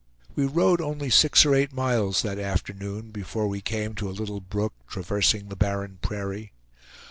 We 0.33 0.45
rode 0.47 0.81
only 0.81 1.11
six 1.11 1.45
or 1.45 1.53
eight 1.53 1.71
miles 1.71 2.23
that 2.23 2.39
afternoon 2.39 3.11
before 3.11 3.47
we 3.47 3.61
came 3.61 3.93
to 3.93 4.09
a 4.09 4.17
little 4.17 4.39
brook 4.41 4.73
traversing 4.89 5.49
the 5.49 5.55
barren 5.55 5.99
prairie. 6.01 6.53